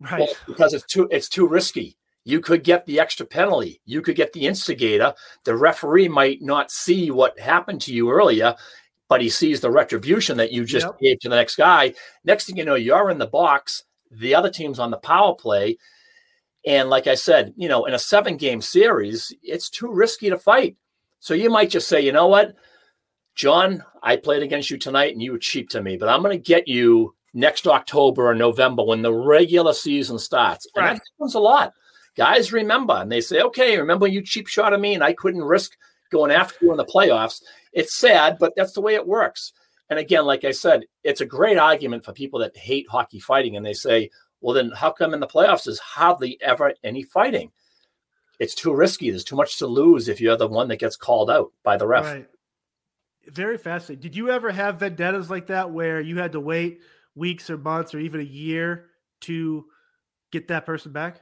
[0.00, 0.20] Right.
[0.20, 1.98] Well, because it's too it's too risky.
[2.24, 3.80] You could get the extra penalty.
[3.84, 5.12] You could get the instigator.
[5.44, 8.54] The referee might not see what happened to you earlier,
[9.08, 10.98] but he sees the retribution that you just yep.
[11.00, 11.92] gave to the next guy.
[12.24, 13.84] Next thing you know, you're in the box.
[14.10, 15.78] The other team's on the power play.
[16.66, 20.38] And like I said, you know, in a seven game series, it's too risky to
[20.38, 20.76] fight.
[21.20, 22.54] So you might just say, you know what,
[23.34, 26.36] John, I played against you tonight and you were cheap to me, but I'm going
[26.36, 30.66] to get you next October or November when the regular season starts.
[30.74, 30.94] And right.
[30.94, 31.72] that happens a lot.
[32.16, 35.42] Guys remember, and they say, okay, remember you cheap shot at me and I couldn't
[35.42, 35.72] risk
[36.10, 37.40] going after you in the playoffs.
[37.72, 39.52] It's sad, but that's the way it works.
[39.90, 43.56] And again, like I said, it's a great argument for people that hate hockey fighting.
[43.56, 47.50] And they say, well, then how come in the playoffs there's hardly ever any fighting?
[48.38, 49.10] It's too risky.
[49.10, 51.86] There's too much to lose if you're the one that gets called out by the
[51.86, 52.04] ref.
[52.04, 52.28] Right.
[53.26, 54.00] Very fascinating.
[54.00, 56.80] Did you ever have vendettas like that where you had to wait
[57.14, 58.86] weeks or months or even a year
[59.22, 59.66] to
[60.30, 61.20] get that person back?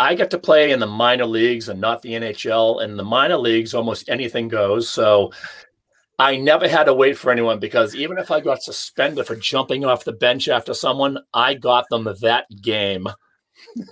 [0.00, 2.82] I get to play in the minor leagues and not the NHL.
[2.82, 4.88] And the minor leagues, almost anything goes.
[4.88, 5.32] So
[6.18, 9.84] I never had to wait for anyone because even if I got suspended for jumping
[9.84, 13.06] off the bench after someone, I got them that game.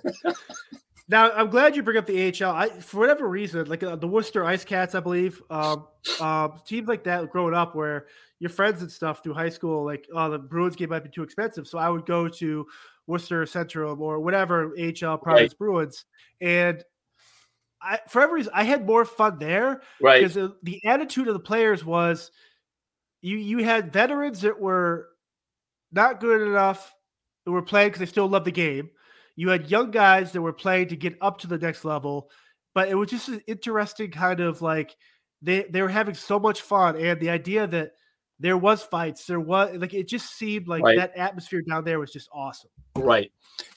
[1.08, 2.50] now I'm glad you bring up the AHL.
[2.50, 5.86] I, for whatever reason, like uh, the Worcester Ice Cats, I believe, um,
[6.20, 8.06] uh, teams like that growing up where
[8.40, 11.22] your friends and stuff through high school, like oh the Bruins game might be too
[11.22, 12.66] expensive, so I would go to
[13.06, 15.58] Worcester Centrum or whatever AHL Providence right.
[15.58, 16.04] Bruins,
[16.40, 16.82] and
[17.80, 20.22] I, for every reason, I had more fun there, right?
[20.22, 22.30] Because the attitude of the players was,
[23.20, 25.08] you you had veterans that were
[25.92, 26.94] not good enough,
[27.44, 28.90] that were playing because they still love the game.
[29.36, 32.30] You had young guys that were playing to get up to the next level,
[32.74, 34.96] but it was just an interesting kind of like
[35.42, 37.92] they they were having so much fun, and the idea that
[38.38, 40.98] there was fights, there was like it just seemed like right.
[40.98, 42.70] that atmosphere down there was just awesome.
[42.96, 43.30] Right,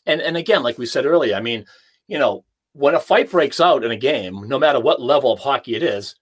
[0.05, 1.65] and and again, like we said earlier, I mean,
[2.07, 5.39] you know, when a fight breaks out in a game, no matter what level of
[5.39, 6.15] hockey it is,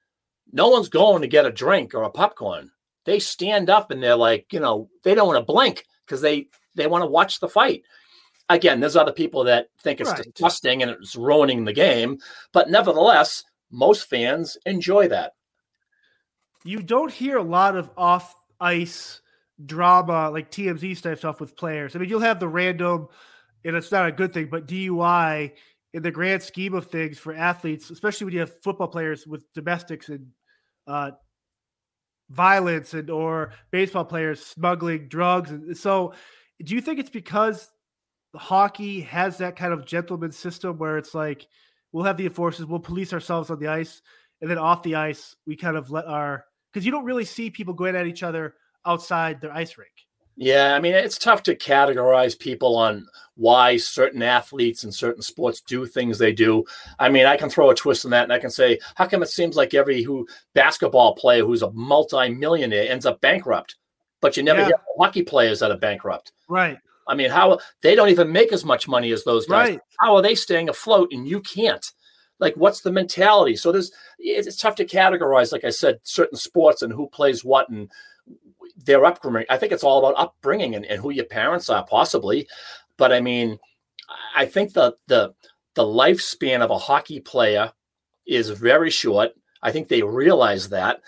[0.51, 2.71] no one's going to get a drink or a popcorn.
[3.05, 6.47] They stand up and they're like, you know, they don't want to blink because they
[6.75, 7.83] they want to watch the fight.
[8.49, 10.23] Again, there's other people that think it's right.
[10.23, 12.19] disgusting and it's ruining the game,
[12.53, 15.33] but nevertheless, most fans enjoy that.
[16.63, 19.21] You don't hear a lot of off ice
[19.65, 21.95] drama like TMZ type stuff with players.
[21.95, 23.07] I mean, you'll have the random,
[23.65, 25.51] and it's not a good thing, but DUI
[25.93, 29.43] in the grand scheme of things for athletes, especially when you have football players with
[29.53, 30.27] domestics and
[30.85, 31.11] uh,
[32.29, 35.51] violence and or baseball players smuggling drugs.
[35.51, 36.13] And so,
[36.63, 37.69] do you think it's because
[38.35, 41.47] hockey has that kind of gentleman system where it's like
[41.91, 44.01] we'll have the enforcers, we'll police ourselves on the ice,
[44.41, 47.49] and then off the ice we kind of let our because you don't really see
[47.49, 49.91] people going at each other outside their ice rink.
[50.37, 55.61] Yeah, I mean, it's tough to categorize people on why certain athletes in certain sports
[55.61, 56.63] do things they do.
[56.99, 59.23] I mean, I can throw a twist on that and I can say, how come
[59.23, 63.75] it seems like every who basketball player who's a multi-millionaire ends up bankrupt,
[64.21, 64.67] but you never yeah.
[64.67, 66.31] hear hockey players that are bankrupt.
[66.47, 66.77] Right.
[67.07, 69.69] I mean, how they don't even make as much money as those guys.
[69.69, 69.79] Right.
[69.99, 71.85] How are they staying afloat and you can't?
[72.39, 73.55] Like, what's the mentality?
[73.55, 77.69] So there's it's tough to categorize, like I said, certain sports and who plays what
[77.69, 77.89] and
[78.77, 79.47] their upbringing.
[79.49, 82.47] I think it's all about upbringing and, and who your parents are, possibly.
[82.97, 83.59] But I mean,
[84.35, 85.33] I think the the
[85.75, 87.71] the lifespan of a hockey player
[88.25, 89.31] is very short.
[89.61, 91.01] I think they realize that.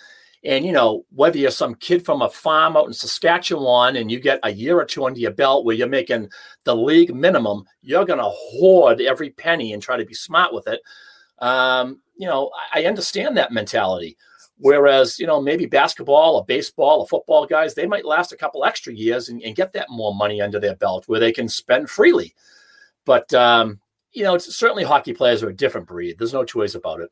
[0.45, 4.19] And you know, whether you're some kid from a farm out in Saskatchewan and you
[4.19, 6.29] get a year or two under your belt where you're making
[6.63, 10.79] the league minimum, you're to hoard every penny and try to be smart with it.
[11.39, 14.17] Um, you know, I understand that mentality.
[14.61, 18.65] Whereas, you know, maybe basketball or baseball or football guys, they might last a couple
[18.65, 21.89] extra years and, and get that more money under their belt where they can spend
[21.89, 22.35] freely.
[23.05, 23.79] But, um,
[24.11, 26.17] you know, it's certainly hockey players are a different breed.
[26.17, 27.09] There's no two ways about it.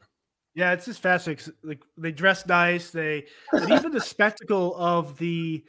[0.55, 1.53] Yeah, it's just fascinating.
[1.63, 2.89] Like they dress nice.
[2.89, 3.25] They
[3.69, 5.63] even the spectacle of the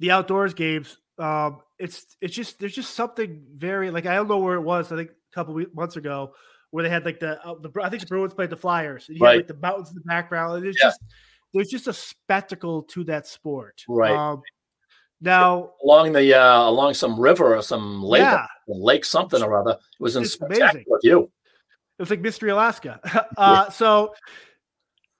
[0.00, 0.98] the outdoors games.
[1.16, 4.90] Um, it's it's just there's just something very like I don't know where it was.
[4.90, 6.34] I think a couple months ago
[6.72, 9.06] where they had like the, uh, the I think the Bruins played the Flyers.
[9.08, 9.32] You right.
[9.32, 10.64] had like the mountains in the background.
[10.64, 10.88] It's yeah.
[10.88, 11.00] just
[11.54, 13.84] there's just a spectacle to that sport.
[13.86, 14.10] Right.
[14.10, 14.42] Um,
[15.20, 18.46] now along the uh, along some river or some lake, yeah.
[18.66, 19.72] lake something or other.
[19.72, 21.30] It was in spectacular view.
[21.98, 23.00] It was like Mystery Alaska.
[23.36, 24.14] uh, so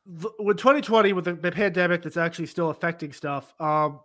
[0.07, 4.01] with 2020 with the, the, pandemic that's actually still affecting stuff, um,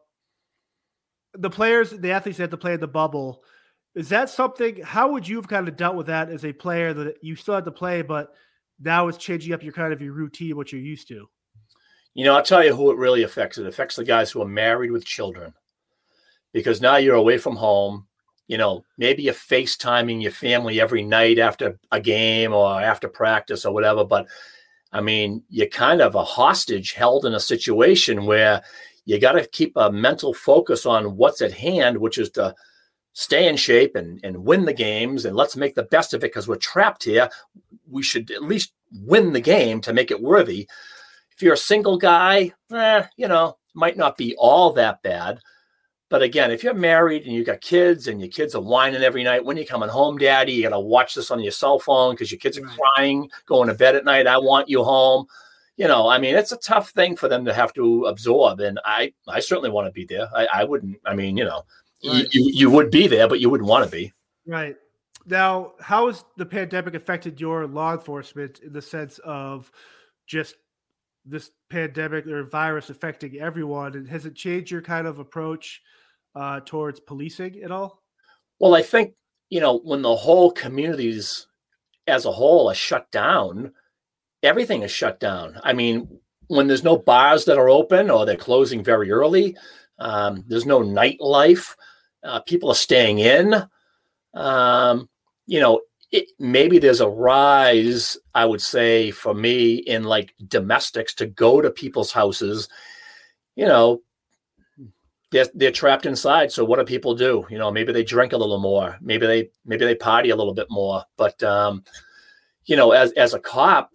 [1.34, 3.42] the players, the athletes had to play in the bubble
[3.98, 4.82] is that something?
[4.84, 7.56] How would you have kind of dealt with that as a player that you still
[7.56, 8.32] had to play, but
[8.80, 11.28] now it's changing up your kind of your routine, what you're used to?
[12.14, 13.58] You know, I'll tell you who it really affects.
[13.58, 15.54] It affects the guys who are married with children,
[16.54, 18.06] because now you're away from home.
[18.48, 23.66] You know, maybe you're FaceTiming your family every night after a game or after practice
[23.66, 24.06] or whatever.
[24.06, 24.28] But
[24.92, 28.64] I mean, you're kind of a hostage held in a situation where
[29.06, 32.54] you got to keep a mental focus on what's at hand, which is to
[33.18, 36.28] stay in shape and, and win the games and let's make the best of it
[36.28, 37.28] because we're trapped here.
[37.90, 40.68] We should at least win the game to make it worthy.
[41.32, 45.40] If you're a single guy, eh, you know, might not be all that bad.
[46.10, 49.24] But again, if you're married and you've got kids and your kids are whining every
[49.24, 52.14] night, when you're coming home, daddy, you got to watch this on your cell phone
[52.14, 54.28] because your kids are crying, going to bed at night.
[54.28, 55.26] I want you home.
[55.76, 58.60] You know, I mean, it's a tough thing for them to have to absorb.
[58.60, 60.28] And I, I certainly want to be there.
[60.36, 61.64] I, I wouldn't, I mean, you know,
[62.06, 62.28] Right.
[62.32, 64.14] You, you would be there, but you wouldn't want to be.
[64.46, 64.76] Right.
[65.26, 69.72] Now, how has the pandemic affected your law enforcement in the sense of
[70.26, 70.56] just
[71.26, 73.96] this pandemic or virus affecting everyone?
[73.96, 75.82] And has it changed your kind of approach
[76.36, 78.04] uh, towards policing at all?
[78.60, 79.16] Well, I think,
[79.50, 81.48] you know, when the whole communities
[82.08, 83.74] as a whole are shut down,
[84.44, 85.60] everything is shut down.
[85.64, 89.58] I mean, when there's no bars that are open or they're closing very early,
[90.00, 91.76] um, there's no nightlife.
[92.24, 93.56] Uh, people are staying in.
[94.34, 95.10] Um,
[95.46, 95.82] you know,
[96.12, 101.62] it, maybe there's a rise, I would say, for me in like domestics to go
[101.62, 102.70] to people's houses.
[103.56, 104.02] You know,
[105.32, 106.52] they're, they're trapped inside.
[106.52, 107.46] So what do people do?
[107.50, 108.98] You know, maybe they drink a little more.
[109.02, 111.04] Maybe they maybe they party a little bit more.
[111.18, 111.84] But um,
[112.66, 113.92] you know, as as a cop,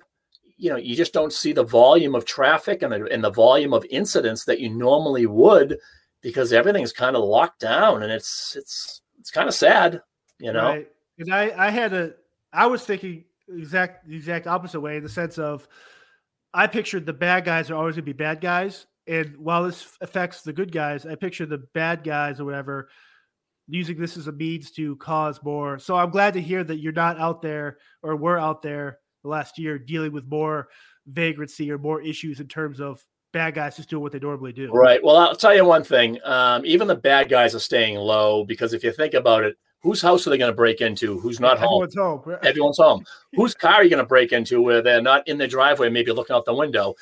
[0.63, 3.75] you know, you just don't see the volume of traffic and the, and the volume
[3.75, 5.77] of incidents that you normally would
[6.21, 10.01] because everything's kind of locked down and it's it's it's kind of sad,
[10.39, 10.69] you know.
[10.69, 10.89] Right.
[11.19, 12.13] And I I had a
[12.53, 15.67] I was thinking exact the exact opposite way in the sense of
[16.55, 19.99] I pictured the bad guys are always going to be bad guys and while this
[20.01, 22.89] affects the good guys, I picture the bad guys or whatever
[23.67, 25.81] using this as a means to cause more.
[25.81, 29.29] So I'm glad to hear that you're not out there or we're out there the
[29.29, 30.69] last year dealing with more
[31.07, 34.71] vagrancy or more issues in terms of bad guys just doing what they normally do.
[34.73, 35.03] Right.
[35.03, 36.19] Well, I'll tell you one thing.
[36.25, 40.03] Um, even the bad guys are staying low because if you think about it, whose
[40.03, 41.19] house are they going to break into?
[41.19, 42.21] Who's not Everyone's home?
[42.21, 42.37] home.
[42.43, 43.05] Everyone's home.
[43.35, 46.13] Whose car are you going to break into where they're not in the driveway, maybe
[46.13, 46.95] looking out the window?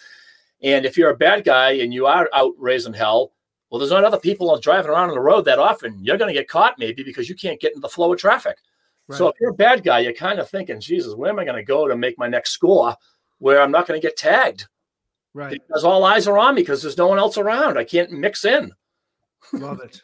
[0.63, 3.33] And if you're a bad guy and you are out raising hell,
[3.71, 5.99] well, there's not other people driving around on the road that often.
[6.03, 8.59] You're going to get caught maybe because you can't get in the flow of traffic.
[9.11, 9.19] Right.
[9.19, 11.57] So if you're a bad guy, you're kind of thinking, Jesus, where am I going
[11.57, 12.95] to go to make my next score
[13.39, 14.69] where I'm not going to get tagged?
[15.35, 15.61] Right.
[15.67, 17.77] Because all eyes are on me because there's no one else around.
[17.77, 18.73] I can't mix in.
[19.53, 20.03] Love it.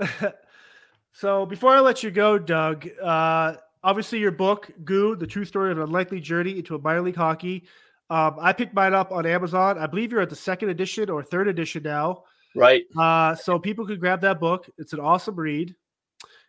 [1.12, 5.70] so before I let you go, Doug, uh, obviously your book, Goon, The True Story
[5.70, 7.66] of an Unlikely Journey into a Minor League Hockey,
[8.08, 9.78] um, I picked mine up on Amazon.
[9.78, 12.22] I believe you're at the second edition or third edition now.
[12.54, 12.84] Right.
[12.96, 14.66] Uh, so people could grab that book.
[14.78, 15.74] It's an awesome read.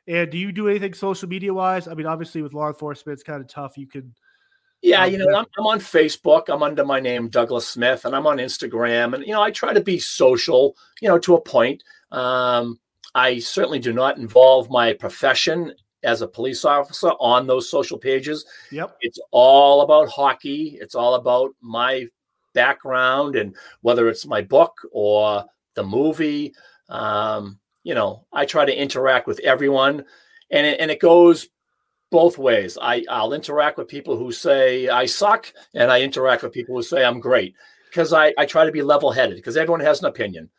[0.07, 1.87] And do you do anything social media wise?
[1.87, 3.77] I mean, obviously with law enforcement, it's kind of tough.
[3.77, 4.13] You can.
[4.81, 6.49] Yeah, um, you know, I'm, I'm, on Facebook.
[6.49, 9.15] I'm under my name, Douglas Smith, and I'm on Instagram.
[9.15, 11.83] And, you know, I try to be social, you know, to a point.
[12.11, 12.79] Um,
[13.15, 18.45] I certainly do not involve my profession as a police officer on those social pages.
[18.71, 18.97] Yep.
[19.01, 20.77] It's all about hockey.
[20.79, 22.05] It's all about my
[22.53, 25.43] background and whether it's my book or
[25.73, 26.53] the movie.
[26.89, 30.03] Um, you know, I try to interact with everyone
[30.51, 31.47] and it, and it goes
[32.11, 32.77] both ways.
[32.81, 36.83] I, I'll interact with people who say I suck and I interact with people who
[36.83, 37.55] say I'm great
[37.89, 40.49] because I, I try to be level headed because everyone has an opinion.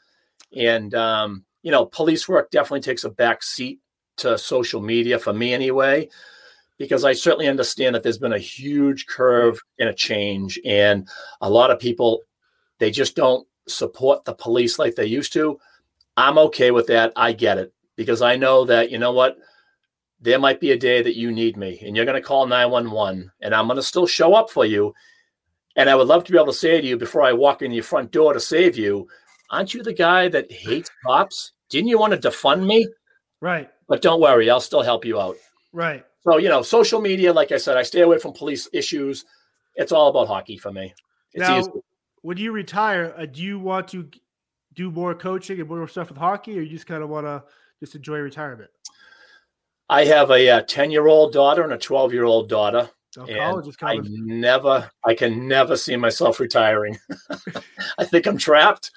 [0.56, 3.78] And, um, you know, police work definitely takes a back seat
[4.16, 6.08] to social media for me anyway,
[6.78, 11.06] because I certainly understand that there's been a huge curve and a change, and
[11.42, 12.22] a lot of people
[12.78, 15.60] they just don't support the police like they used to.
[16.18, 17.12] I'm okay with that.
[17.14, 19.38] I get it because I know that you know what
[20.20, 23.30] there might be a day that you need me and you're going to call 911
[23.40, 24.92] and I'm going to still show up for you.
[25.76, 27.70] And I would love to be able to say to you before I walk in
[27.70, 29.06] your front door to save you,
[29.50, 31.52] aren't you the guy that hates cops?
[31.68, 32.88] Didn't you want to defund me?
[33.40, 33.70] Right.
[33.86, 35.36] But don't worry, I'll still help you out.
[35.72, 36.04] Right.
[36.22, 39.24] So, you know, social media, like I said, I stay away from police issues.
[39.76, 40.92] It's all about hockey for me.
[41.32, 41.70] It's now, easy.
[42.22, 44.10] when you retire, uh, do you want to
[44.78, 47.42] do more coaching and more stuff with hockey, or you just kind of want to
[47.80, 48.70] just enjoy retirement?
[49.90, 52.88] I have a 10 year old daughter and a 12 year old daughter.
[53.18, 54.04] Oh, college is coming.
[54.04, 56.96] I never, I can never see myself retiring.
[57.98, 58.92] I think I'm trapped.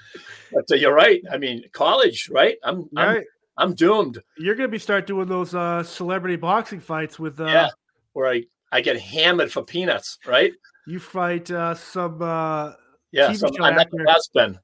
[0.53, 1.23] But uh, you're right.
[1.31, 2.57] I mean, college, right?
[2.63, 3.17] I'm, right.
[3.17, 3.23] I'm
[3.57, 4.21] I'm doomed.
[4.37, 7.67] You're gonna be start doing those uh, celebrity boxing fights with uh, yeah,
[8.13, 10.51] where I I get hammered for peanuts, right?
[10.87, 12.73] You fight uh, some uh,
[13.11, 14.59] yeah, TV some, I'm like a husband.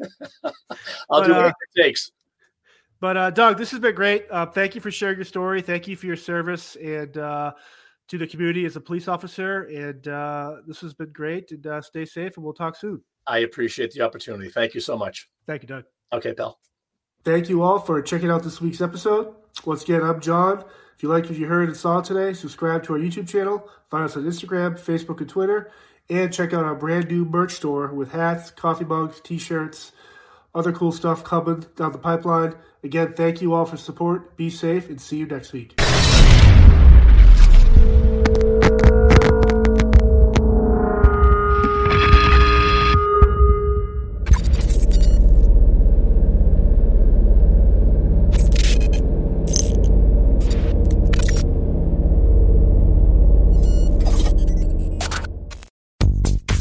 [0.44, 0.52] I'll
[1.08, 2.12] but, do whatever uh, it takes.
[3.00, 4.26] But uh, Doug, this has been great.
[4.30, 5.62] Uh, thank you for sharing your story.
[5.62, 7.52] Thank you for your service and uh,
[8.08, 9.62] to the community as a police officer.
[9.64, 11.52] And uh, this has been great.
[11.52, 13.02] And uh, stay safe, and we'll talk soon.
[13.26, 14.48] I appreciate the opportunity.
[14.48, 15.28] Thank you so much.
[15.46, 15.84] Thank you, Doug.
[16.12, 16.58] Okay, Bill.
[17.24, 19.34] Thank you all for checking out this week's episode.
[19.64, 20.64] Once again, I'm John.
[20.96, 24.04] If you liked what you heard and saw today, subscribe to our YouTube channel, find
[24.04, 25.70] us on Instagram, Facebook, and Twitter,
[26.10, 29.92] and check out our brand new merch store with hats, coffee mugs, t shirts,
[30.54, 32.54] other cool stuff coming down the pipeline.
[32.82, 34.36] Again, thank you all for support.
[34.36, 35.78] Be safe and see you next week.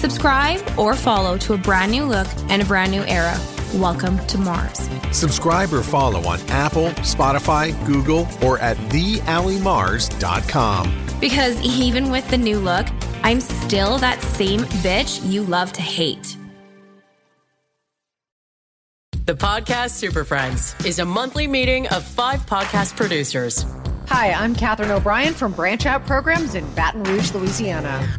[0.00, 3.38] Subscribe or follow to a brand new look and a brand new era.
[3.74, 4.88] Welcome to Mars.
[5.12, 11.06] Subscribe or follow on Apple, Spotify, Google, or at theallymars.com.
[11.20, 12.86] Because even with the new look,
[13.22, 16.34] I'm still that same bitch you love to hate.
[19.26, 23.66] The Podcast Super Friends is a monthly meeting of five podcast producers.
[24.08, 28.18] Hi, I'm Katherine O'Brien from Branch Out Programs in Baton Rouge, Louisiana.